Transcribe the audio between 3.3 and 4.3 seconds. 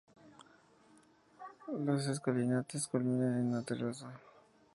en una terraza.